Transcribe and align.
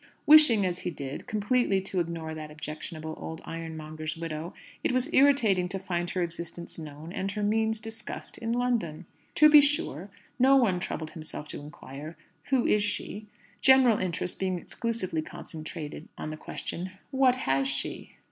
Wishing, 0.25 0.65
as 0.65 0.79
he 0.79 0.89
did, 0.89 1.27
completely 1.27 1.79
to 1.81 1.99
ignore 1.99 2.33
that 2.33 2.49
objectionable 2.49 3.15
old 3.21 3.39
ironmonger's 3.45 4.17
widow, 4.17 4.51
it 4.83 4.91
was 4.91 5.13
irritating 5.13 5.69
to 5.69 5.77
find 5.77 6.09
her 6.09 6.23
existence 6.23 6.79
known, 6.79 7.13
and 7.13 7.29
her 7.33 7.43
means 7.43 7.79
discussed, 7.79 8.39
in 8.39 8.51
London. 8.51 9.05
To 9.35 9.47
be 9.47 9.61
sure, 9.61 10.09
no 10.39 10.55
one 10.55 10.79
troubled 10.79 11.11
himself 11.11 11.49
to 11.49 11.59
inquire 11.59 12.17
"Who 12.45 12.65
is 12.65 12.81
she?" 12.81 13.27
general 13.61 13.99
interest 13.99 14.39
being 14.39 14.57
exclusively 14.57 15.21
concentrated 15.21 16.07
on 16.17 16.31
the 16.31 16.35
question, 16.37 16.89
"What 17.11 17.35
has 17.35 17.67
she?" 17.67 18.15